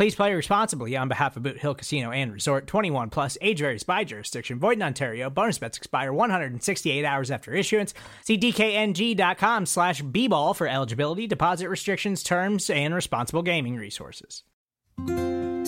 [0.00, 3.82] Please play responsibly on behalf of Boot Hill Casino and Resort 21 plus age varies
[3.82, 4.58] by jurisdiction.
[4.58, 5.28] Void in Ontario.
[5.28, 7.92] Bonus bets expire 168 hours after issuance.
[8.24, 14.42] See DKNG.com slash B ball for eligibility, deposit restrictions, terms, and responsible gaming resources.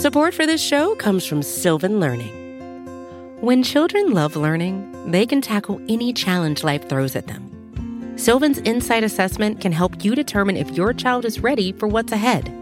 [0.01, 3.37] Support for this show comes from Sylvan Learning.
[3.43, 8.15] When children love learning, they can tackle any challenge life throws at them.
[8.17, 12.62] Sylvan's Insight Assessment can help you determine if your child is ready for what's ahead.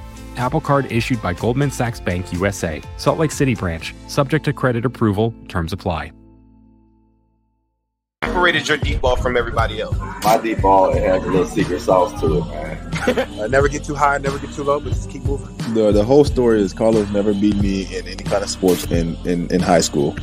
[0.37, 4.85] Apple Card issued by Goldman Sachs Bank USA, Salt Lake City branch, subject to credit
[4.85, 6.11] approval, terms apply.
[8.41, 9.95] separated your deep ball from everybody else?
[10.23, 12.77] My deep ball it has a little secret sauce to it, man.
[13.41, 15.55] Uh, never get too high, never get too low, but just keep moving.
[15.73, 19.15] The the whole story is Carlos never beat me in any kind of sports in,
[19.25, 20.15] in, in high school.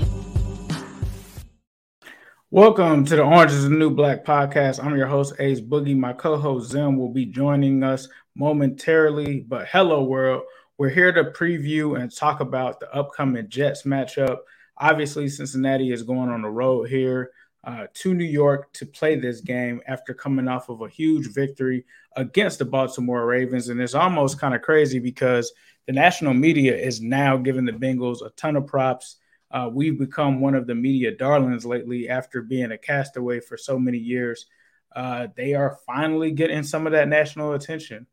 [2.51, 4.83] Welcome to the Orange is the New Black podcast.
[4.83, 5.97] I'm your host, Ace Boogie.
[5.97, 9.41] My co host, Zim, will be joining us momentarily.
[9.41, 10.44] But hello, world.
[10.78, 14.38] We're here to preview and talk about the upcoming Jets matchup.
[14.78, 17.32] Obviously, Cincinnati is going on the road here
[17.65, 21.84] uh, to New York to play this game after coming off of a huge victory
[22.16, 23.69] against the Baltimore Ravens.
[23.71, 25.53] And it's almost kind of crazy because
[25.87, 29.16] the national media is now giving the Bengals a ton of props.
[29.50, 33.81] Uh, we've become one of the media darlings lately after being a castaway for so
[33.81, 34.47] many years.
[34.94, 38.06] Uh, they are finally getting some of that national attention.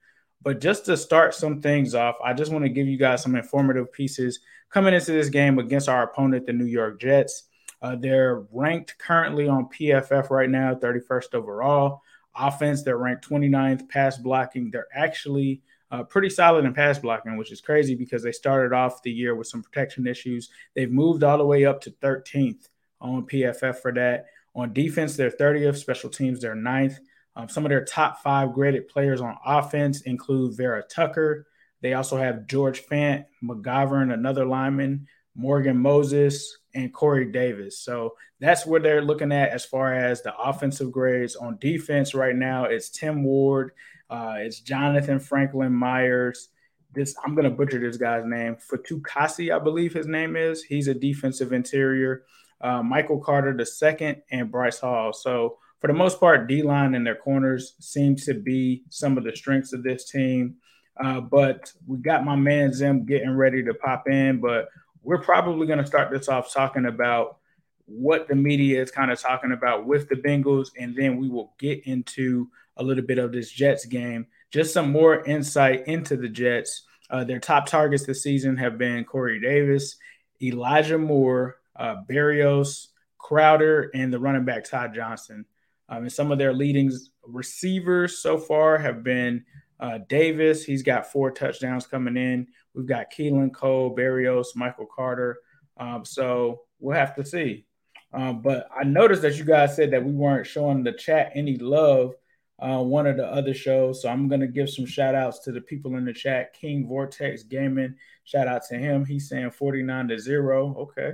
[0.45, 3.35] But just to start some things off, I just want to give you guys some
[3.35, 7.49] informative pieces coming into this game against our opponent, the New York Jets.
[7.81, 12.03] Uh, they're ranked currently on PFF right now, 31st overall.
[12.35, 13.89] Offense, they're ranked 29th.
[13.89, 18.31] Pass blocking, they're actually uh, pretty solid in pass blocking, which is crazy because they
[18.31, 20.51] started off the year with some protection issues.
[20.75, 22.69] They've moved all the way up to 13th
[23.01, 24.27] on PFF for that.
[24.53, 25.77] On defense, they're 30th.
[25.77, 26.99] Special teams, they're 9th.
[27.35, 31.47] Um, some of their top five graded players on offense include Vera Tucker.
[31.81, 37.79] They also have George Fant, McGovern, another lineman, Morgan Moses, and Corey Davis.
[37.79, 41.35] So that's where they're looking at as far as the offensive grades.
[41.35, 43.71] On defense right now, it's Tim Ward,
[44.09, 46.49] uh, it's Jonathan Franklin Myers.
[46.93, 48.55] This I'm gonna butcher this guy's name.
[48.55, 50.63] Fatukasi, I believe his name is.
[50.63, 52.23] He's a defensive interior.
[52.61, 55.11] Uh, Michael Carter the second and Bryce Hall.
[55.11, 59.23] So for the most part, D line and their corners seem to be some of
[59.23, 60.55] the strengths of this team.
[60.99, 64.41] Uh, but we got my man Zim getting ready to pop in.
[64.41, 64.69] But
[65.03, 67.37] we're probably going to start this off talking about
[67.85, 71.53] what the media is kind of talking about with the Bengals, and then we will
[71.59, 74.25] get into a little bit of this Jets game.
[74.49, 76.81] Just some more insight into the Jets.
[77.11, 79.97] Uh, their top targets this season have been Corey Davis,
[80.41, 82.87] Elijah Moore, uh, Berrios,
[83.19, 85.45] Crowder, and the running back Todd Johnson.
[85.89, 86.91] Um, and some of their leading
[87.23, 89.45] receivers so far have been
[89.79, 90.63] uh, Davis.
[90.63, 92.47] He's got four touchdowns coming in.
[92.73, 95.39] We've got Keelan Cole, Berrios, Michael Carter.
[95.77, 97.65] Um, so we'll have to see.
[98.13, 101.57] Um, but I noticed that you guys said that we weren't showing the chat any
[101.57, 102.15] love
[102.59, 104.01] uh, one of the other shows.
[104.01, 106.53] So I'm going to give some shout outs to the people in the chat.
[106.53, 109.05] King Vortex Gaming, shout out to him.
[109.05, 110.75] He's saying 49 to 0.
[110.77, 111.13] Okay.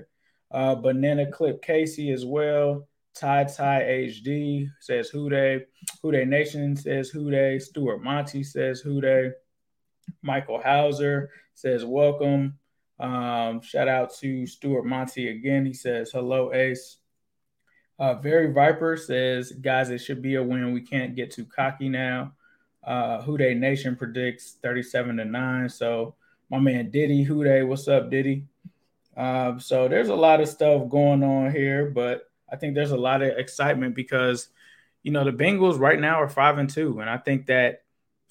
[0.52, 2.88] Uh, Banana Clip Casey as well.
[3.14, 5.66] Ty Ty HD says Who Dey.
[6.02, 7.60] Who Dey Nation says Who Dey.
[7.60, 9.32] Stuart Monty says Who Dey.
[10.22, 12.58] Michael Hauser says welcome.
[13.00, 15.66] Um, shout out to Stuart Monty again.
[15.66, 16.98] He says hello, Ace.
[18.00, 20.74] Uh, Very Viper says, guys, it should be a win.
[20.74, 22.34] We can't get too cocky now.
[22.84, 25.70] Uh, Who Dey Nation predicts 37 to 9.
[25.70, 26.16] So
[26.50, 28.46] my man Diddy, Who Dey, what's up, Diddy?
[29.16, 32.98] Uh, so there's a lot of stuff going on here, but I think there's a
[32.98, 34.50] lot of excitement because
[35.04, 37.84] you know the Bengals right now are five and two, and I think that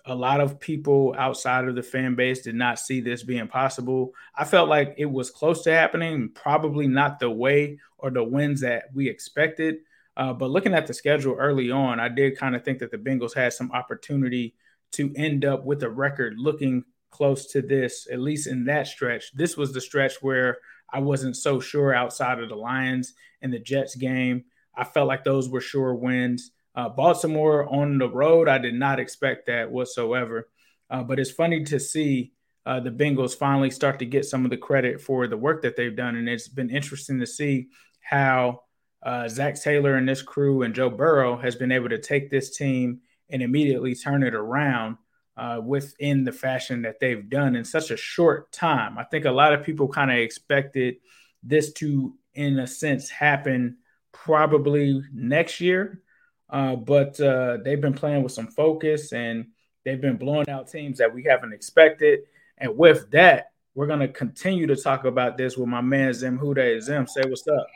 [0.07, 4.13] a lot of people outside of the fan base did not see this being possible.
[4.35, 8.63] I felt like it was close to happening, probably not the way or the wins
[8.63, 9.77] that we expected.
[10.17, 12.99] Uh, but looking at the schedule early on, I did kind of think that the
[12.99, 14.55] Bengals had some opportunity
[14.93, 19.33] to end up with a record looking close to this, at least in that stretch.
[19.35, 20.59] This was the stretch where
[20.93, 24.45] I wasn't so sure outside of the Lions and the Jets game.
[24.75, 26.51] I felt like those were sure wins.
[26.75, 30.49] Uh, Baltimore on the road, I did not expect that whatsoever.
[30.89, 32.33] Uh, but it's funny to see
[32.67, 35.77] uh, the Bengals finally start to get some of the credit for the work that
[35.77, 36.17] they've done.
[36.17, 37.69] And it's been interesting to see
[38.01, 38.61] how
[39.03, 42.57] uh, Zac Taylor and this crew and Joe Burrow has been able to take this
[42.57, 43.01] team
[43.31, 44.97] and immediately turn it around
[45.41, 48.99] uh, within the fashion that they've done in such a short time.
[48.99, 50.97] I think a lot of people kind of expected
[51.43, 53.79] this to, in a sense, happen
[54.13, 56.03] probably next year.
[56.51, 59.47] Uh, but uh, they've been playing with some focus and
[59.83, 62.21] they've been blowing out teams that we haven't expected.
[62.59, 66.39] And with that, we're going to continue to talk about this with my man Zim
[66.39, 66.83] Hude.
[66.83, 67.67] Zim, say what's up.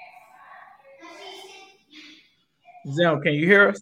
[2.93, 3.81] Zim, can you hear us?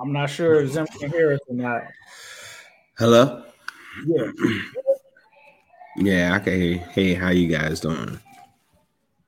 [0.00, 1.82] I'm not sure if Zim can hear us or not.
[2.98, 3.44] Hello?
[4.06, 4.30] Yeah.
[5.96, 6.78] yeah, I can hear.
[6.78, 8.18] Hey, how you guys doing?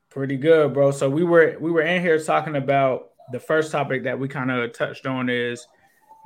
[0.09, 0.91] Pretty good, bro.
[0.91, 4.51] So we were we were in here talking about the first topic that we kind
[4.51, 5.67] of touched on is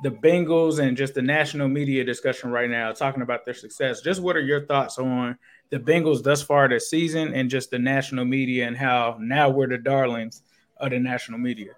[0.02, 4.00] the Bengals and just the national media discussion right now, talking about their success.
[4.00, 5.38] Just what are your thoughts on
[5.70, 9.68] the Bengals thus far this season and just the national media and how now we're
[9.68, 10.42] the darlings
[10.76, 11.72] of the national media?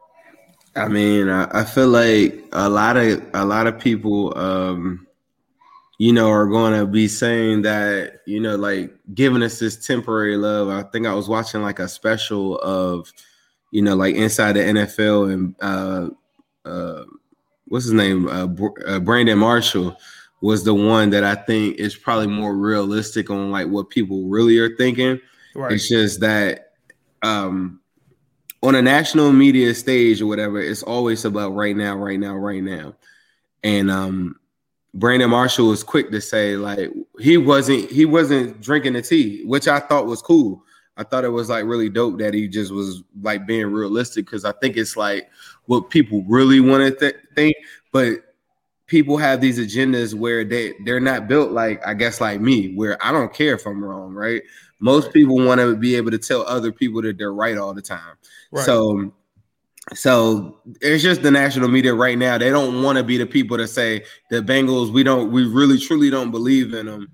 [0.76, 5.06] I mean, I, I feel like a lot of a lot of people um
[5.98, 10.36] you know, are going to be saying that, you know, like giving us this temporary
[10.36, 10.68] love.
[10.68, 13.12] I think I was watching like a special of,
[13.72, 16.08] you know, like inside the NFL and uh,
[16.64, 17.04] uh,
[17.66, 18.46] what's his name, uh,
[18.86, 19.96] uh, Brandon Marshall
[20.40, 24.56] was the one that I think is probably more realistic on like what people really
[24.58, 25.18] are thinking.
[25.56, 25.72] Right.
[25.72, 26.74] It's just that
[27.22, 27.77] um,
[28.62, 32.62] on a national media stage or whatever, it's always about right now, right now, right
[32.62, 32.94] now,
[33.62, 34.38] and um,
[34.94, 39.68] Brandon Marshall was quick to say like he wasn't he wasn't drinking the tea, which
[39.68, 40.64] I thought was cool.
[40.96, 44.44] I thought it was like really dope that he just was like being realistic because
[44.44, 45.30] I think it's like
[45.66, 47.54] what people really want to th- think,
[47.92, 48.34] but
[48.88, 52.98] people have these agendas where they they're not built like I guess like me, where
[53.04, 54.42] I don't care if I'm wrong, right?
[54.80, 57.82] Most people want to be able to tell other people that they're right all the
[57.82, 58.16] time.
[58.52, 58.64] Right.
[58.64, 59.12] So
[59.94, 62.38] so it's just the national media right now.
[62.38, 64.92] They don't want to be the people to say the Bengals.
[64.92, 65.32] We don't.
[65.32, 67.08] We really truly don't believe in them.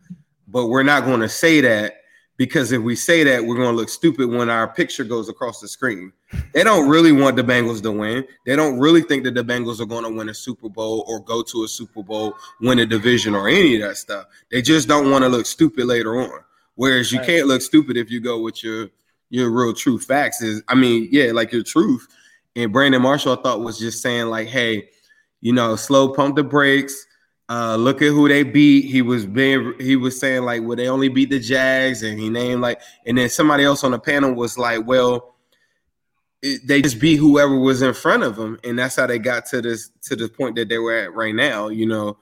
[0.49, 1.95] But we're not going to say that
[2.37, 5.61] because if we say that, we're going to look stupid when our picture goes across
[5.61, 6.13] the screen.
[6.53, 8.25] They don't really want the Bengals to win.
[8.45, 11.21] They don't really think that the Bengals are going to win a Super Bowl or
[11.21, 14.27] go to a Super Bowl, win a division, or any of that stuff.
[14.51, 16.41] They just don't want to look stupid later on.
[16.77, 17.27] Whereas you right.
[17.27, 18.89] can't look stupid if you go with your
[19.31, 20.43] your real true facts.
[20.43, 22.07] Is I mean, yeah, like your truth.
[22.57, 24.89] And Brandon Marshall, I thought was just saying like, hey,
[25.41, 27.07] you know, slow pump the brakes.
[27.49, 28.87] Uh, look at who they beat.
[28.87, 32.31] He was being he was saying like, well, they only beat the Jags, and he
[32.31, 35.35] named like, and then somebody else on the panel was like, well,
[36.41, 39.45] it, they just beat whoever was in front of them, and that's how they got
[39.47, 41.69] to this to the point that they were at right now.
[41.69, 42.17] You know,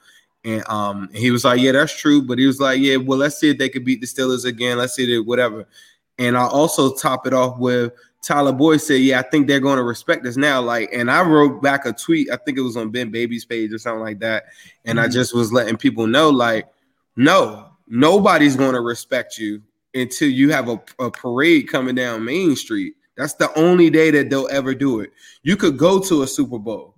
[0.44, 3.38] and um, he was like, yeah, that's true, but he was like, yeah, well, let's
[3.38, 4.78] see if they could beat the Steelers again.
[4.78, 5.66] Let's see it, whatever.
[6.18, 9.78] And I also top it off with Tyler Boyd said, "Yeah, I think they're going
[9.78, 12.30] to respect us now." Like, and I wrote back a tweet.
[12.30, 14.44] I think it was on Ben Baby's page or something like that,
[14.84, 15.06] and mm-hmm.
[15.06, 16.68] I just was letting people know, like,
[17.16, 19.60] no, nobody's going to respect you
[19.94, 22.94] until you have a, a parade coming down Main Street.
[23.16, 25.12] That's the only day that they'll ever do it.
[25.42, 26.91] You could go to a Super Bowl.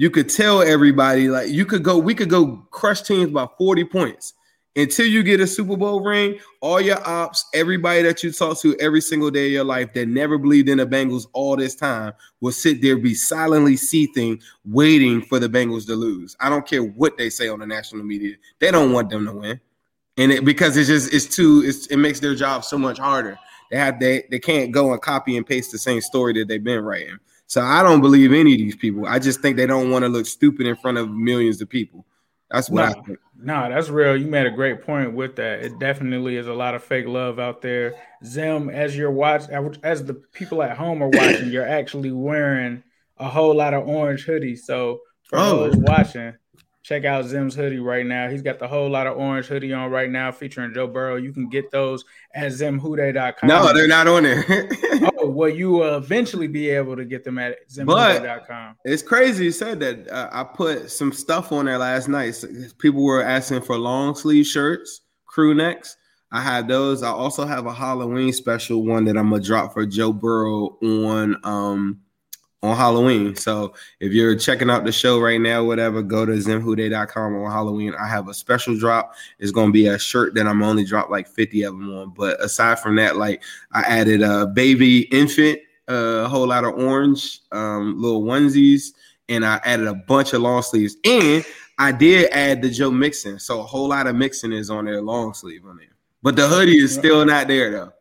[0.00, 1.98] You could tell everybody, like, you could go.
[1.98, 4.32] We could go crush teams by forty points
[4.74, 8.74] until you get a Super Bowl ring, all your ops, everybody that you talk to
[8.80, 12.14] every single day of your life that never believed in the Bengals all this time
[12.40, 16.34] will sit there, be silently seething, waiting for the Bengals to lose.
[16.40, 18.36] I don't care what they say on the national media.
[18.58, 19.60] They don't want them to win.
[20.16, 23.38] And it because it's just it's too it's, it makes their job so much harder.
[23.70, 26.64] They have they they can't go and copy and paste the same story that they've
[26.64, 27.18] been writing.
[27.50, 29.06] So I don't believe any of these people.
[29.06, 32.06] I just think they don't want to look stupid in front of millions of people.
[32.48, 33.18] That's what I think.
[33.36, 34.16] Nah, that's real.
[34.16, 35.64] You made a great point with that.
[35.64, 37.96] It definitely is a lot of fake love out there.
[38.24, 42.84] Zim, as you're watching, as the people at home are watching, you're actually wearing
[43.16, 44.60] a whole lot of orange hoodies.
[44.60, 45.56] So for oh.
[45.56, 46.34] those watching,
[46.90, 48.28] check out Zim's hoodie right now.
[48.28, 51.14] He's got the whole lot of orange hoodie on right now featuring Joe Burrow.
[51.14, 52.04] You can get those
[52.34, 53.48] at zimhude.com.
[53.48, 54.44] No, they're not on there.
[55.16, 58.74] oh, well, you will eventually be able to get them at zimhude.com.
[58.84, 60.08] It's crazy you said that.
[60.08, 62.32] Uh, I put some stuff on there last night.
[62.32, 65.96] So people were asking for long sleeve shirts, crew necks.
[66.32, 67.04] I had those.
[67.04, 71.36] I also have a Halloween special one that I'm gonna drop for Joe Burrow on
[71.44, 72.00] um
[72.62, 73.34] on Halloween.
[73.36, 77.94] So if you're checking out the show right now, whatever, go to zimhude.com on Halloween.
[77.98, 79.14] I have a special drop.
[79.38, 82.10] It's gonna be a shirt that I'm only dropped like 50 of them on.
[82.10, 87.40] But aside from that, like I added a baby infant, a whole lot of orange,
[87.52, 88.92] um, little onesies,
[89.28, 90.96] and I added a bunch of long sleeves.
[91.04, 91.44] And
[91.78, 93.38] I did add the Joe Mixon.
[93.38, 95.86] So a whole lot of mixing is on there, long sleeve on there.
[96.22, 97.92] But the hoodie is still not there though.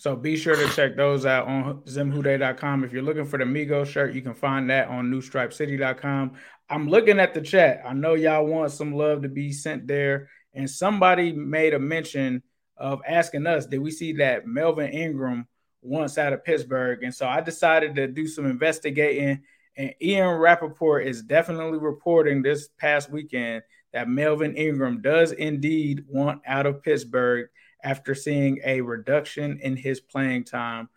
[0.00, 2.84] So be sure to check those out on zimhude.com.
[2.84, 6.32] If you're looking for the Migo shirt, you can find that on newstripecity.com.
[6.70, 7.82] I'm looking at the chat.
[7.86, 10.30] I know y'all want some love to be sent there.
[10.54, 12.42] And somebody made a mention
[12.78, 15.46] of asking us, did we see that Melvin Ingram
[15.82, 17.02] once out of Pittsburgh?
[17.02, 19.42] And so I decided to do some investigating.
[19.76, 26.40] And Ian Rapoport is definitely reporting this past weekend that Melvin Ingram does indeed want
[26.46, 27.50] out of Pittsburgh
[27.84, 30.88] after seeing a reduction in his playing time.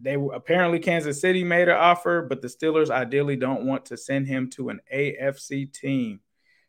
[0.00, 4.28] They apparently Kansas City made an offer, but the Steelers ideally don't want to send
[4.28, 6.20] him to an AFC team.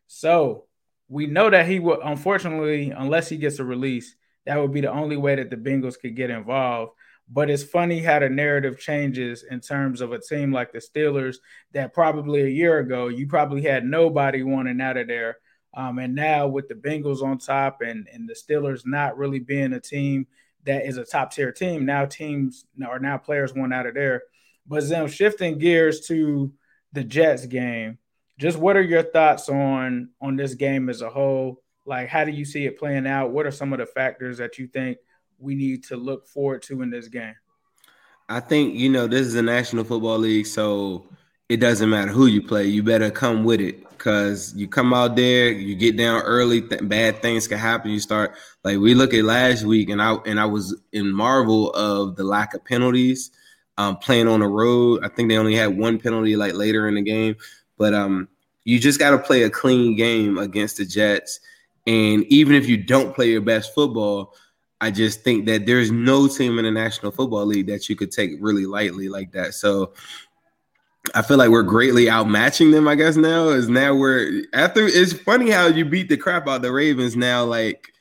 [0.08, 0.66] So
[1.08, 4.92] we know that he will, unfortunately, unless he gets a release, that would be the
[4.92, 6.94] only way that the Bengals could get involved.
[7.28, 11.38] But it's funny how the narrative changes in terms of a team like the Steelers
[11.74, 15.38] that probably a year ago you probably had nobody wanting out of there
[15.76, 19.74] um, and now with the Bengals on top and, and the Steelers not really being
[19.74, 20.26] a team
[20.64, 24.24] that is a top tier team, now teams are now players want out of there.
[24.66, 26.52] But Zim, shifting gears to
[26.94, 28.00] the Jets game,
[28.40, 31.62] just what are your thoughts on on this game as a whole?
[31.86, 33.32] Like, how do you see it playing out?
[33.32, 34.98] What are some of the factors that you think
[35.38, 37.36] we need to look forward to in this game?
[38.28, 41.06] I think you know this is a National Football League, so
[41.48, 42.66] it doesn't matter who you play.
[42.66, 46.88] You better come with it because you come out there, you get down early, th-
[46.88, 47.92] bad things can happen.
[47.92, 51.72] You start like we look at last week, and I and I was in marvel
[51.72, 53.32] of the lack of penalties.
[53.78, 56.96] Um, playing on the road, I think they only had one penalty like later in
[56.96, 57.36] the game,
[57.78, 58.30] but um,
[58.64, 61.42] you just got to play a clean game against the Jets.
[61.86, 64.34] And even if you don't play your best football,
[64.82, 68.12] I just think that there's no team in the National Football League that you could
[68.12, 69.54] take really lightly like that.
[69.54, 69.94] So
[71.14, 72.88] I feel like we're greatly outmatching them.
[72.88, 74.86] I guess now is now we're after.
[74.86, 77.16] It's funny how you beat the crap out the Ravens.
[77.16, 77.92] Now, like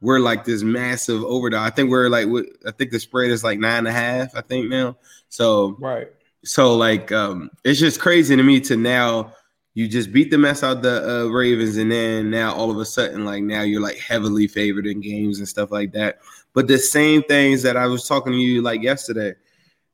[0.00, 1.60] we're like this massive overdose.
[1.60, 2.26] I think we're like
[2.66, 4.34] I think the spread is like nine and a half.
[4.34, 4.96] I think now.
[5.28, 6.08] So right.
[6.44, 9.34] So like um, it's just crazy to me to now
[9.74, 12.84] you just beat the mess out the uh, Ravens, and then now all of a
[12.84, 16.18] sudden like now you're like heavily favored in games and stuff like that.
[16.54, 19.34] But the same things that I was talking to you like yesterday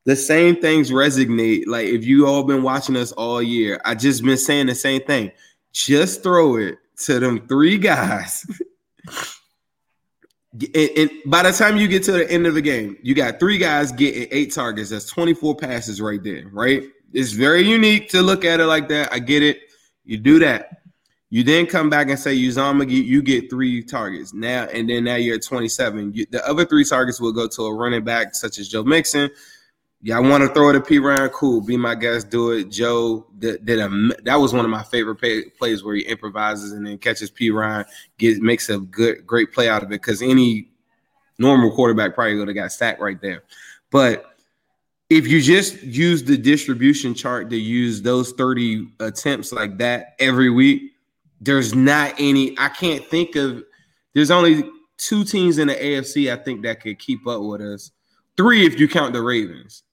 [0.07, 1.67] the same things resonate.
[1.67, 5.01] Like if you all been watching us all year, I just been saying the same
[5.01, 5.33] thing.
[5.73, 8.45] Just throw it to them three guys.
[10.73, 13.39] And, and by the time you get to the end of the game, you got
[13.39, 14.89] three guys getting eight targets.
[14.89, 16.81] That's 24 passes right there, right?
[17.13, 19.13] It's very unique to look at it like that.
[19.13, 19.59] I get it.
[20.03, 20.81] You do that.
[21.29, 25.15] You then come back and say Uzomah, you get three targets now, and then now
[25.15, 26.13] you're at 27.
[26.13, 29.29] You, the other three targets will go to a running back such as Joe Mixon.
[30.13, 31.31] I want to throw it to Perine.
[31.31, 32.29] Cool, be my guest.
[32.29, 32.69] Do it.
[32.69, 33.89] Joe did, did a
[34.23, 37.85] that was one of my favorite pay, plays where he improvises and then catches Perine,
[38.17, 40.69] get makes a good great play out of it because any
[41.39, 43.43] normal quarterback probably would have got sacked right there.
[43.89, 44.37] But
[45.09, 50.49] if you just use the distribution chart to use those 30 attempts like that every
[50.49, 50.93] week,
[51.39, 53.63] there's not any, I can't think of,
[54.13, 57.91] there's only two teams in the AFC I think that could keep up with us.
[58.35, 59.83] Three if you count the Ravens.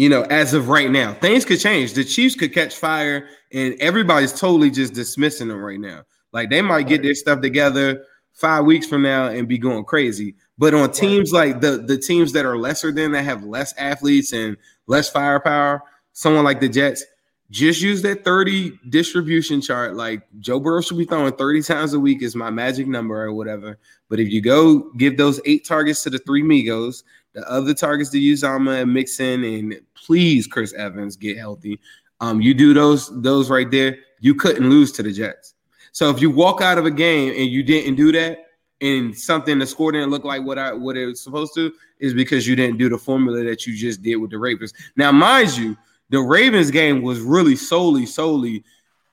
[0.00, 1.92] You know, as of right now, things could change.
[1.92, 6.04] The Chiefs could catch fire, and everybody's totally just dismissing them right now.
[6.32, 8.02] Like they might get their stuff together
[8.32, 10.36] five weeks from now and be going crazy.
[10.56, 14.32] But on teams like the the teams that are lesser than that have less athletes
[14.32, 15.82] and less firepower,
[16.14, 17.04] someone like the Jets,
[17.50, 19.96] just use that 30 distribution chart.
[19.96, 23.34] Like Joe Burrow should be throwing 30 times a week is my magic number or
[23.34, 23.78] whatever.
[24.08, 28.10] But if you go give those eight targets to the three Migos, the other targets
[28.10, 31.80] to Uzomah and Mixon, and please Chris Evans get healthy.
[32.20, 35.54] Um, you do those those right there, you couldn't lose to the Jets.
[35.92, 38.46] So if you walk out of a game and you didn't do that,
[38.80, 42.14] and something the score didn't look like what I what it was supposed to is
[42.14, 44.72] because you didn't do the formula that you just did with the Ravens.
[44.96, 45.76] Now, mind you,
[46.08, 48.64] the Ravens game was really solely solely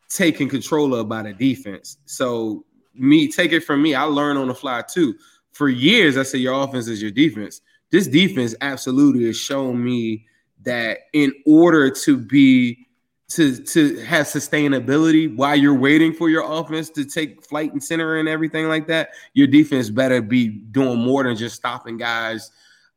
[0.09, 1.97] taken control of by the defense.
[2.05, 5.15] So me take it from me, I learned on the fly too.
[5.51, 7.61] For years, I said your offense is your defense.
[7.91, 10.25] This defense absolutely has shown me
[10.63, 12.87] that in order to be
[13.29, 18.17] to to have sustainability while you're waiting for your offense to take flight and center
[18.17, 22.51] and everything like that, your defense better be doing more than just stopping guys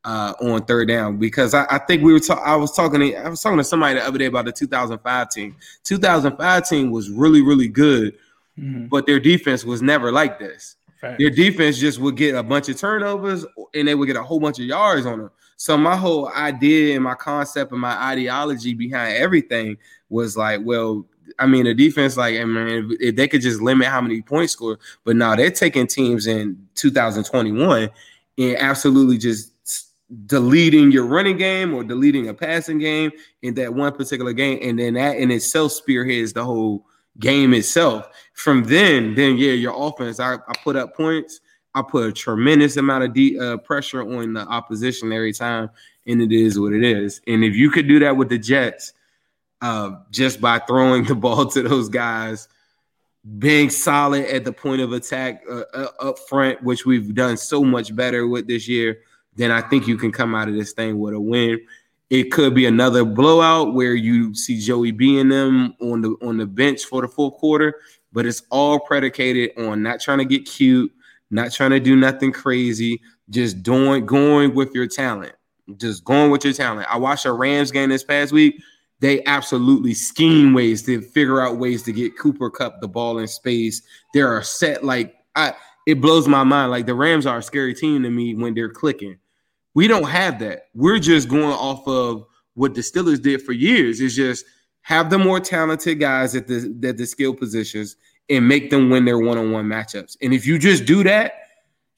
[0.05, 1.19] uh, on third down.
[1.19, 3.65] Because I, I think we were ta- I was talking to, I was talking to
[3.65, 5.57] somebody the other day about the 2005 team.
[5.85, 8.15] 2005 team was really really good,
[8.59, 8.87] mm-hmm.
[8.87, 10.77] but their defense was never like this.
[11.01, 14.41] Their defense just would get a bunch of turnovers and they would get a whole
[14.41, 15.31] bunch of yards on them.
[15.57, 19.77] So my whole idea and my concept and my ideology behind everything
[20.09, 21.07] was like, well,
[21.39, 24.53] I mean, the defense, like, I mean, if they could just limit how many points
[24.53, 27.91] score, but now they're taking teams in 2021
[28.39, 29.53] and absolutely just
[30.27, 34.79] deleting your running game or deleting a passing game in that one particular game, and
[34.79, 36.85] then that in itself spearheads the whole
[37.21, 38.09] game itself.
[38.33, 40.19] From then, then yeah, your offense.
[40.19, 41.41] I, I put up points.
[41.75, 45.71] I put a tremendous amount of de- uh, pressure on the opposition every time,
[46.07, 47.21] and it is what it is.
[47.29, 48.93] And if you could do that with the Jets
[49.61, 52.49] uh, just by throwing the ball to those guys,
[53.39, 57.63] being solid at the point of attack uh, uh, up front, which we've done so
[57.63, 59.01] much better with this year,
[59.37, 61.61] then I think you can come out of this thing with a win.
[62.11, 66.47] It could be another blowout where you see Joey being them on the on the
[66.47, 67.81] bench for the full quarter,
[68.13, 70.93] but it's all predicated on not trying to get cute,
[71.31, 75.33] not trying to do nothing crazy, just doing going with your talent.
[75.77, 76.89] Just going with your talent.
[76.91, 78.61] I watched a Rams game this past week
[79.01, 83.27] they absolutely scheme ways to figure out ways to get Cooper Kupp the ball in
[83.27, 83.83] space.
[84.15, 85.55] There are set like I
[85.87, 86.71] it blows my mind.
[86.71, 89.19] Like the Rams are a scary team to me when they're clicking.
[89.75, 90.67] We don't have that.
[90.75, 94.01] We're just going off of what the Steelers did for years.
[94.01, 94.45] Is just
[94.83, 97.97] have the more talented guys at the at the skill positions
[98.29, 100.17] and make them win their one-on-one matchups.
[100.23, 101.33] And if you just do that,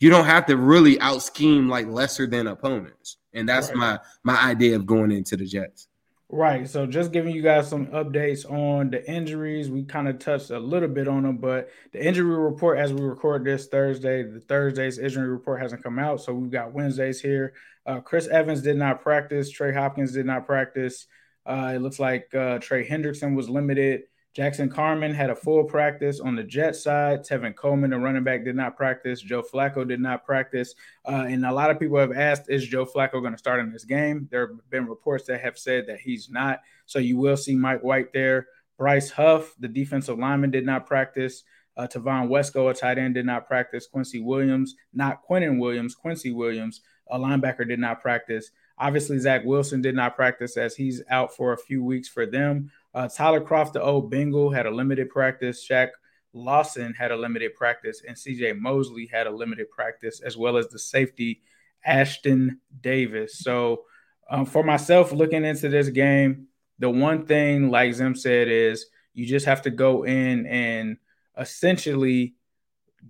[0.01, 3.19] you don't have to really out scheme like lesser than opponents.
[3.35, 3.77] And that's right.
[3.77, 5.89] my my idea of going into the Jets.
[6.35, 6.67] Right.
[6.67, 9.71] So just giving you guys some updates on the injuries.
[9.71, 13.03] We kind of touched a little bit on them, but the injury report as we
[13.03, 16.23] record this Thursday, the Thursday's injury report hasn't come out.
[16.23, 17.53] So we've got Wednesdays here.
[17.85, 19.51] Uh, Chris Evans did not practice.
[19.51, 21.07] Trey Hopkins did not practice.
[21.45, 24.05] Uh, it looks like uh, Trey Hendrickson was limited.
[24.35, 27.23] Jackson Carman had a full practice on the Jet side.
[27.23, 29.21] Tevin Coleman, the running back, did not practice.
[29.21, 30.75] Joe Flacco did not practice.
[31.07, 33.71] Uh, and a lot of people have asked, is Joe Flacco going to start in
[33.71, 34.29] this game?
[34.31, 36.61] There have been reports that have said that he's not.
[36.87, 38.47] So you will see Mike White there.
[38.79, 41.43] Bryce Huff, the defensive lineman, did not practice.
[41.77, 43.87] Uh, Trevon Wesco, a tight end, did not practice.
[43.87, 48.51] Quincy Williams, not Quinnen Williams, Quincy Williams, a linebacker, did not practice.
[48.79, 52.71] Obviously, Zach Wilson did not practice as he's out for a few weeks for them.
[52.95, 55.67] Uh, Tyler Kroft, the old Bengal, had a limited practice.
[55.67, 55.89] Shaq
[56.33, 60.69] Lawson had a limited practice, and CJ Mosley had a limited practice, as well as
[60.69, 61.43] the safety
[61.87, 63.39] Ashtyn Davis.
[63.39, 63.85] So,
[64.31, 66.47] um, for myself, looking into this game,
[66.79, 70.97] the one thing, like Zim said, is you just have to go in and
[71.39, 72.35] essentially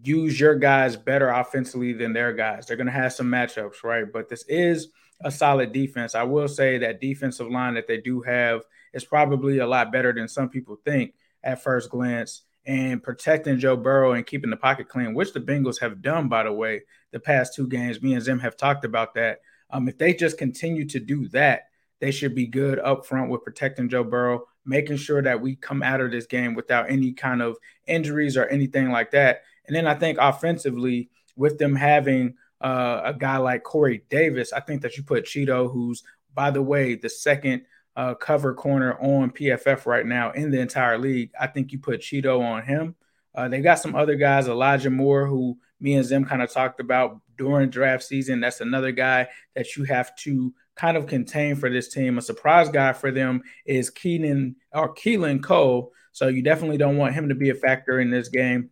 [0.02, 2.66] use your guys better offensively than their guys.
[2.66, 4.04] They're going to have some matchups, right?
[4.10, 4.88] But this is
[5.22, 6.14] a solid defense.
[6.14, 10.12] I will say that defensive line that they do have is probably a lot better
[10.12, 12.42] than some people think at first glance.
[12.64, 16.44] And protecting Joe Burrow and keeping the pocket clean, which the Bengals have done, by
[16.44, 18.00] the way, the past two games.
[18.00, 19.40] Me and Zim have talked about that.
[19.70, 21.62] Um, if they just continue to do that,
[21.98, 25.82] they should be good up front with protecting Joe Burrow, making sure that we come
[25.82, 29.42] out of this game without any kind of injuries or anything like that.
[29.66, 34.60] And then I think offensively, with them having uh, a guy like Corey Davis, I
[34.60, 36.02] think that you put Cheeto, who's
[36.34, 37.62] by the way the second
[37.96, 41.30] uh, cover corner on PFF right now in the entire league.
[41.38, 42.94] I think you put Cheeto on him.
[43.34, 46.80] Uh, they got some other guys, Elijah Moore, who me and Zim kind of talked
[46.80, 48.40] about during draft season.
[48.40, 52.18] That's another guy that you have to kind of contain for this team.
[52.18, 55.92] A surprise guy for them is Keenan or Keelan Cole.
[56.12, 58.70] So you definitely don't want him to be a factor in this game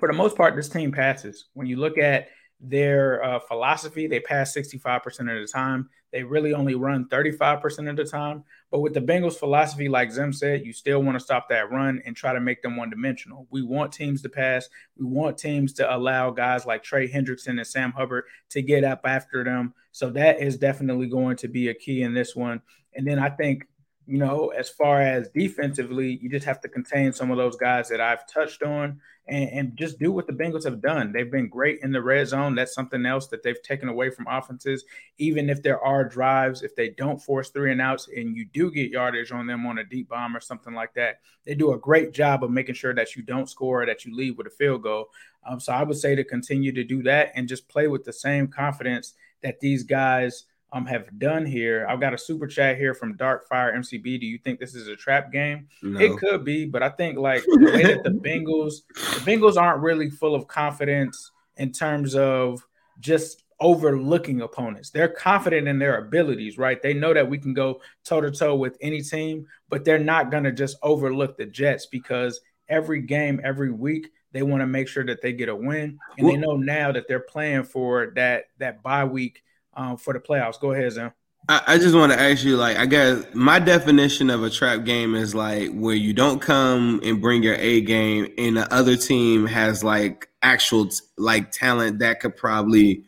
[0.00, 1.44] for the most part, this team passes.
[1.52, 2.28] When you look at
[2.60, 5.88] their uh, philosophy, they pass 65% of the time.
[6.12, 8.44] They really only run 35% of the time.
[8.70, 12.02] But with the Bengals' philosophy, like Zim said, you still want to stop that run
[12.04, 13.46] and try to make them one dimensional.
[13.50, 14.68] We want teams to pass.
[14.96, 19.02] We want teams to allow guys like Trey Hendrickson and Sam Hubbard to get up
[19.04, 19.72] after them.
[19.92, 22.60] So that is definitely going to be a key in this one.
[22.94, 23.66] And then I think
[24.10, 27.88] you know, as far as defensively, you just have to contain some of those guys
[27.90, 31.12] that I've touched on and, and, just do what the Bengals have done.
[31.12, 32.54] They've been great in the red zone.
[32.54, 34.84] That's something else that they've taken away from offenses.
[35.18, 38.70] Even if there are drives, if they don't force three and outs and you do
[38.70, 41.78] get yardage on them on a deep bomb or something like that, they do a
[41.78, 44.82] great job of making sure that you don't score, that you leave with a field
[44.82, 45.06] goal.
[45.48, 48.12] Um, so I would say to continue to do that and just play with the
[48.12, 51.86] same confidence that these guys– um, have done here.
[51.88, 54.20] I've got a super chat here from Dark Fire MCB.
[54.20, 55.68] Do you think this is a trap game?
[55.82, 56.00] No.
[56.00, 59.82] It could be, but I think like the way that the Bengals, the Bengals aren't
[59.82, 62.64] really full of confidence in terms of
[63.00, 64.90] just overlooking opponents.
[64.90, 66.80] They're confident in their abilities, right?
[66.80, 70.30] They know that we can go toe to toe with any team, but they're not
[70.30, 74.88] going to just overlook the Jets because every game, every week, they want to make
[74.88, 78.12] sure that they get a win, and well, they know now that they're playing for
[78.14, 79.42] that that bye week
[79.80, 80.60] um, for the playoffs.
[80.60, 81.10] Go ahead, Zim.
[81.48, 84.84] I, I just want to ask you, like, I guess my definition of a trap
[84.84, 88.96] game is like where you don't come and bring your A game, and the other
[88.96, 93.04] team has like actual like talent that could probably,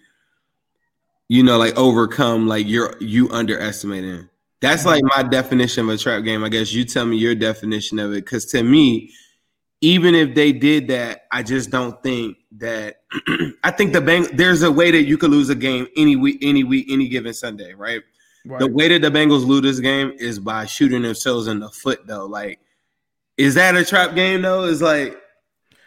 [1.28, 4.28] you know, like overcome like you're you underestimating.
[4.60, 6.44] That's like my definition of a trap game.
[6.44, 9.12] I guess you tell me your definition of it, because to me,
[9.80, 13.02] even if they did that, I just don't think that.
[13.64, 14.26] I think the bang.
[14.32, 17.34] There's a way that you could lose a game any week, any week, any given
[17.34, 18.02] Sunday, right?
[18.44, 18.60] right?
[18.60, 22.06] The way that the Bengals lose this game is by shooting themselves in the foot,
[22.06, 22.26] though.
[22.26, 22.60] Like,
[23.36, 24.64] is that a trap game though?
[24.64, 25.18] Is like,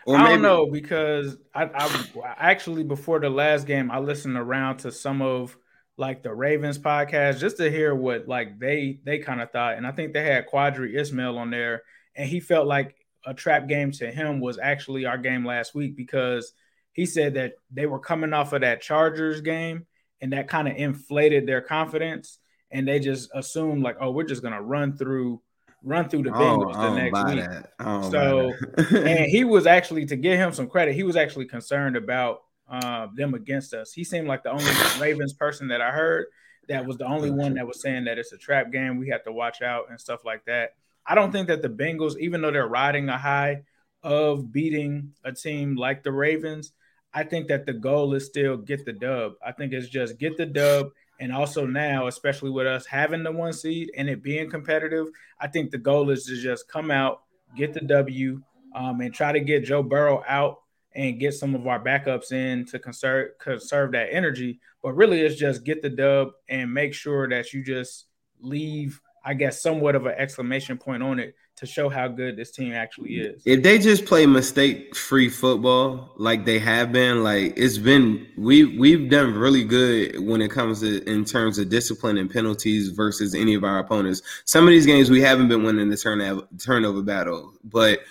[0.06, 4.38] or I maybe- don't know because I, I actually before the last game I listened
[4.38, 5.58] around to some of
[5.98, 9.88] like the Ravens podcast just to hear what like they they kind of thought, and
[9.88, 11.84] I think they had Qadry Ismail on there,
[12.16, 12.96] and he felt like
[13.26, 16.54] a trap game to him was actually our game last week because
[16.94, 19.86] he said that they were coming off of that Chargers game
[20.22, 22.40] and that kind of inflated their confidence
[22.72, 25.42] and they just assumed like, oh, we're just gonna run through
[25.84, 28.12] run through the Bengals oh, the next week.
[28.12, 28.54] So
[28.98, 33.08] and he was actually to give him some credit, he was actually concerned about uh,
[33.16, 33.94] them against us.
[33.94, 34.66] He seemed like the only
[35.00, 36.26] Ravens person that I heard
[36.68, 38.98] that was the only one that was saying that it's a trap game.
[38.98, 40.72] We have to watch out and stuff like that.
[41.08, 43.64] I don't think that the Bengals, even though they're riding a high
[44.04, 46.72] of beating a team like the Ravens,
[47.14, 49.34] I think that the goal is still get the dub.
[49.46, 50.90] I think it's just get the dub.
[51.20, 55.08] And also now, especially with us having the one seed and it being competitive,
[55.40, 57.22] I think the goal is to just come out,
[57.56, 58.42] get the W,
[58.76, 60.58] um, and try to get Joe Burrow out
[60.94, 64.60] and get some of our backups in to conserve conserve that energy.
[64.84, 68.06] But really, it's just get the dub and make sure that you just
[68.42, 72.52] leave I guess, somewhat of an exclamation point on it to show how good this
[72.52, 73.42] team actually is.
[73.46, 79.10] If they just play mistake-free football like they have been, like it's been we we've
[79.10, 83.56] done really good when it comes to in terms of discipline and penalties versus any
[83.56, 84.22] of our opponents.
[84.46, 88.02] Some of these games we haven't been winning the turn turnover battle, but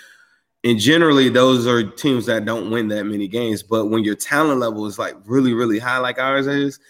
[0.64, 3.62] and generally those are teams that don't win that many games.
[3.62, 6.80] But when your talent level is like really really high, like ours is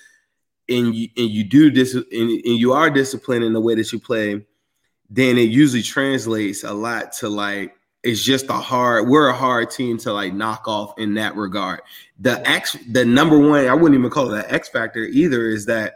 [0.69, 3.93] and you and you do this and, and you are disciplined in the way that
[3.93, 4.45] you play,
[5.11, 9.71] then it usually translates a lot to like it's just a hard we're a hard
[9.71, 11.81] team to like knock off in that regard.
[12.19, 15.67] The X the number one, I wouldn't even call it an X factor either, is
[15.67, 15.95] that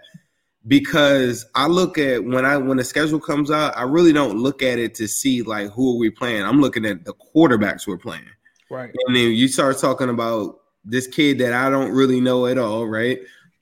[0.67, 4.63] because I look at when I when the schedule comes out, I really don't look
[4.63, 6.43] at it to see like who are we playing.
[6.43, 8.29] I'm looking at the quarterbacks we're playing.
[8.71, 8.91] Right.
[9.07, 12.87] And then you start talking about this kid that I don't really know at all,
[12.87, 13.19] right?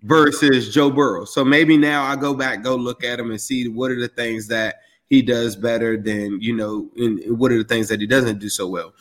[0.07, 1.25] Versus Joe Burrow.
[1.25, 4.09] So maybe now I go back, go look at him and see what are the
[4.09, 4.77] things that
[5.09, 8.49] he does better than, you know, and what are the things that he doesn't do
[8.49, 8.93] so well.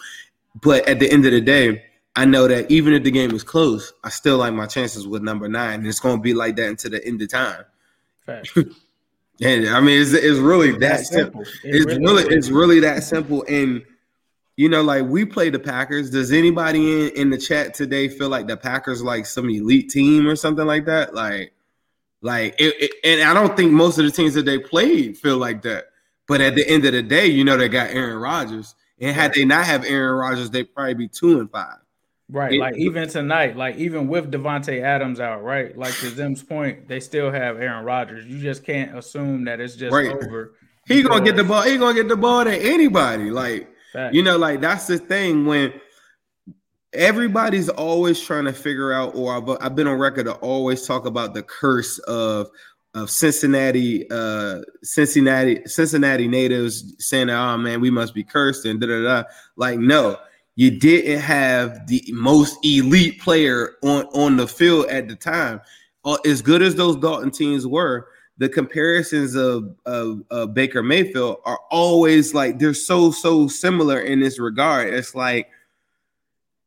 [0.61, 1.83] But at the end of the day,
[2.15, 5.21] I know that even if the game is close, I still like my chances with
[5.21, 5.79] number nine.
[5.79, 7.65] And it's going to be like that until the end of time.
[8.27, 11.43] and I mean, it's, it's really that, simple.
[11.45, 11.69] simple.
[11.69, 13.43] It it's really, really it's really that simple.
[13.49, 13.83] And
[14.57, 16.09] you know, like we play the Packers.
[16.09, 20.27] Does anybody in, in the chat today feel like the Packers like some elite team
[20.27, 21.13] or something like that?
[21.13, 21.53] Like,
[22.21, 25.37] like, it, it, and I don't think most of the teams that they played feel
[25.37, 25.85] like that.
[26.27, 29.33] But at the end of the day, you know, they got Aaron Rodgers, and had
[29.33, 31.77] they not have Aaron Rodgers, they'd probably be two and five.
[32.27, 35.77] Right, it, like even tonight, like even with Davante Adams out, right?
[35.77, 38.25] Like to Zim's point, they still have Aaron Rodgers.
[38.25, 40.09] You just can't assume that it's just right.
[40.09, 40.55] over.
[40.87, 41.61] He gonna get the ball.
[41.61, 43.29] He gonna get the ball to anybody.
[43.29, 43.69] Like
[44.11, 45.73] you know, like that's the thing when
[46.93, 51.05] everybody's always trying to figure out, or I've, I've been on record to always talk
[51.05, 52.49] about the curse of
[52.93, 58.87] of Cincinnati, uh, Cincinnati, Cincinnati natives saying, "Oh man, we must be cursed," and da
[58.87, 59.23] da da.
[59.57, 60.17] Like, no,
[60.55, 65.59] you didn't have the most elite player on on the field at the time.
[66.05, 71.37] Uh, as good as those Dalton teams were, the comparisons of, of, of Baker Mayfield
[71.45, 74.93] are always like they're so so similar in this regard.
[74.93, 75.49] It's like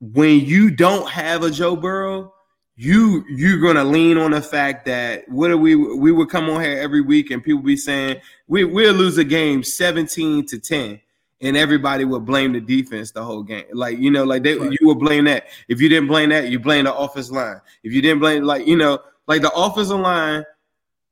[0.00, 2.32] when you don't have a Joe Burrow,
[2.76, 6.62] you you're gonna lean on the fact that what are we we would come on
[6.62, 11.00] here every week and people be saying we we'll lose a game 17 to 10
[11.40, 13.64] and everybody would blame the defense the whole game.
[13.72, 14.72] Like, you know, like they right.
[14.72, 15.46] you would blame that.
[15.68, 17.60] If you didn't blame that, you blame the offensive line.
[17.82, 20.44] If you didn't blame like, you know, like the offensive line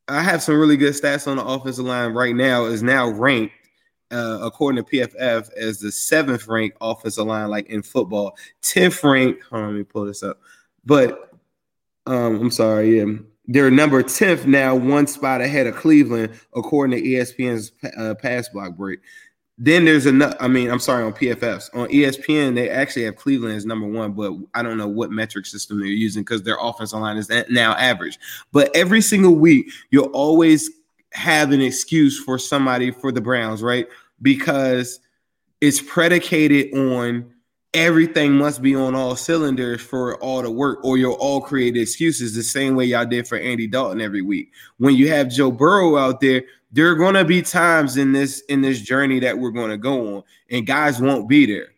[0.08, 2.64] I have some really good stats on the offensive line right now.
[2.64, 3.54] Is now ranked
[4.10, 8.36] uh, according to PFF as the seventh ranked offensive line, like in football.
[8.62, 9.42] Tenth ranked.
[9.44, 10.40] Hold on, let me pull this up.
[10.84, 11.32] But
[12.06, 12.98] um, I'm sorry.
[12.98, 13.16] Yeah,
[13.48, 18.76] they're number tenth now, one spot ahead of Cleveland, according to ESPN's uh, pass block
[18.76, 19.00] break.
[19.58, 20.36] Then there's another.
[20.38, 22.54] I mean, I'm sorry on PFFs on ESPN.
[22.54, 25.88] They actually have Cleveland as number one, but I don't know what metric system they're
[25.88, 28.18] using because their offensive line is now average.
[28.52, 30.70] But every single week, you'll always
[31.12, 33.88] have an excuse for somebody for the Browns, right?
[34.20, 35.00] Because
[35.62, 37.32] it's predicated on
[37.76, 42.34] everything must be on all cylinders for all to work, or you'll all create excuses
[42.34, 44.50] the same way y'all did for Andy Dalton every week.
[44.78, 48.62] When you have Joe Burrow out there, there are to be times in this in
[48.62, 51.68] this journey that we're to go on and guys won't be there.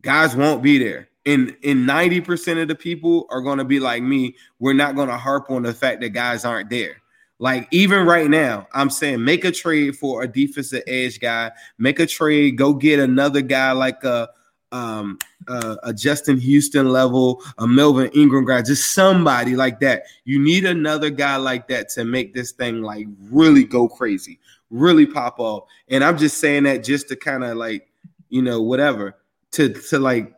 [0.00, 1.08] Guys won't be there.
[1.26, 4.34] And and 90% of the people are to be like me.
[4.58, 6.96] We're not to harp on the fact that guys aren't there.
[7.38, 11.50] Like even right now i'm saying make a trade for a defensive edge guy.
[11.76, 14.30] Make a trade go get another guy like a
[14.72, 20.04] um, uh, a Justin Houston level, a Melvin Ingram guy, just somebody like that.
[20.24, 25.06] You need another guy like that to make this thing like really go crazy, really
[25.06, 25.64] pop off.
[25.88, 27.88] And I'm just saying that just to kind of like,
[28.30, 29.16] you know, whatever,
[29.52, 30.32] to to like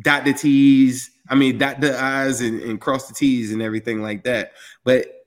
[0.00, 4.02] dot the T's, I mean, dot the I's and, and cross the T's and everything
[4.02, 4.52] like that.
[4.84, 5.26] But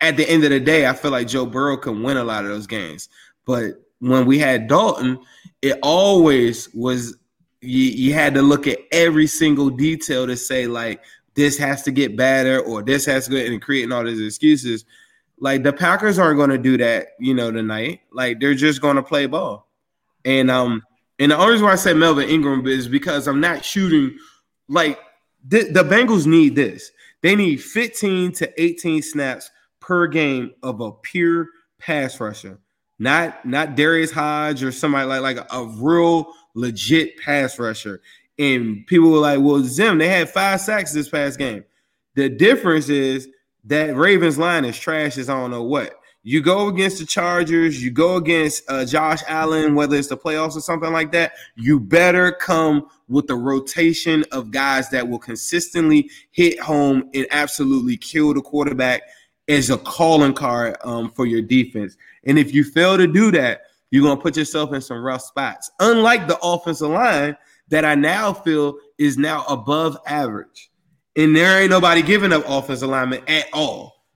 [0.00, 2.44] at the end of the day, I feel like Joe Burrow can win a lot
[2.44, 3.08] of those games.
[3.44, 5.18] But when we had Dalton,
[5.62, 7.16] it always was
[7.62, 11.02] you, you had to look at every single detail to say like
[11.34, 14.84] this has to get better or this has to get and creating all these excuses.
[15.38, 18.00] Like the Packers aren't going to do that, you know, tonight.
[18.12, 19.68] Like they're just going to play ball.
[20.24, 20.82] And um
[21.18, 24.18] and the only reason why I say Melvin Ingram is because I'm not shooting
[24.68, 24.98] like
[25.46, 26.90] the, the Bengals need this.
[27.22, 31.48] They need 15 to 18 snaps per game of a pure
[31.78, 32.58] pass rusher.
[32.98, 38.00] Not not Darius Hodge or somebody like like a, a real legit pass rusher.
[38.38, 41.64] And people were like, well, Zim, they had five sacks this past game.
[42.14, 43.28] The difference is
[43.64, 45.98] that Ravens line is trash as I don't know what.
[46.24, 50.56] You go against the Chargers, you go against uh, Josh Allen, whether it's the playoffs
[50.56, 56.08] or something like that, you better come with a rotation of guys that will consistently
[56.30, 59.02] hit home and absolutely kill the quarterback
[59.48, 61.96] as a calling card um, for your defense.
[62.24, 63.62] And if you fail to do that,
[63.92, 65.70] you're going to put yourself in some rough spots.
[65.78, 67.36] Unlike the offensive line
[67.68, 70.70] that I now feel is now above average.
[71.14, 74.06] And there ain't nobody giving up offensive alignment at all.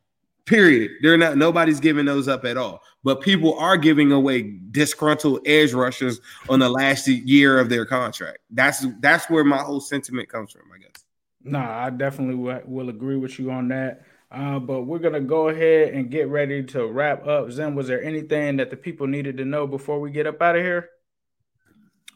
[0.46, 0.92] Period.
[1.02, 2.80] They're not nobody's giving those up at all.
[3.04, 8.38] But people are giving away disgruntled edge rushers on the last year of their contract.
[8.50, 11.04] That's that's where my whole sentiment comes from, I guess.
[11.44, 14.02] Nah, I definitely will agree with you on that.
[14.30, 17.50] Uh, but we're gonna go ahead and get ready to wrap up.
[17.50, 20.56] Zim, was there anything that the people needed to know before we get up out
[20.56, 20.90] of here?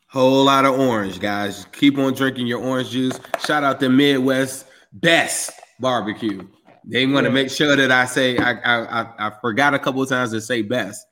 [0.09, 1.67] Whole lot of orange, guys.
[1.71, 3.21] Keep on drinking your orange juice.
[3.45, 6.47] Shout out to Midwest best barbecue.
[6.85, 10.03] They want to make sure that I say I I, I, I forgot a couple
[10.03, 11.07] of times to say best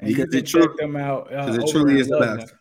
[0.00, 1.32] because it, check them out.
[1.32, 2.52] Uh, it truly is best.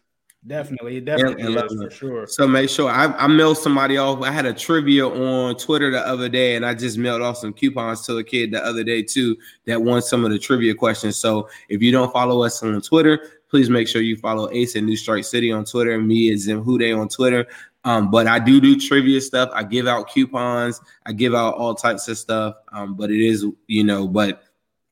[0.48, 2.28] Definitely, it definitely and, and is for sure.
[2.28, 4.24] So make sure I, I mailed somebody off.
[4.24, 7.54] I had a trivia on Twitter the other day, and I just mailed off some
[7.54, 11.16] coupons to a kid the other day too that won some of the trivia questions.
[11.16, 14.88] So if you don't follow us on Twitter, please make sure you follow Ace and
[14.88, 17.46] New Stripe City on Twitter me and me as Zimhude on Twitter.
[17.84, 19.50] Um, but I do do trivia stuff.
[19.54, 20.82] I give out coupons.
[21.06, 22.56] I give out all types of stuff.
[22.72, 24.44] Um, but it is, you know, but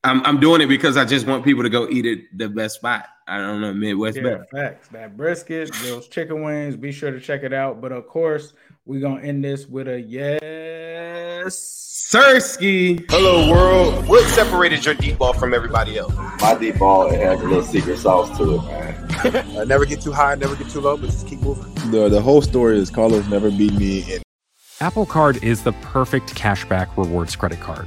[0.02, 2.76] I'm I'm doing it because I just want people to go eat at the best
[2.76, 3.06] spot.
[3.28, 4.16] I don't know Midwest.
[4.16, 4.88] Yeah, facts.
[4.88, 6.76] That brisket, those chicken wings.
[6.76, 7.82] Be sure to check it out.
[7.82, 8.54] But of course,
[8.86, 11.52] we're gonna end this with a yes,
[12.10, 13.04] Sirski.
[13.10, 14.08] Hello, world.
[14.08, 16.14] What separated your deep ball from everybody else?
[16.40, 19.56] My deep ball it has a little secret sauce to it, man.
[19.58, 21.74] uh, never get too high, never get too low, but just keep moving.
[21.90, 24.22] The the whole story is Carlos never beat me in.
[24.80, 27.86] Apple Card is the perfect cashback rewards credit card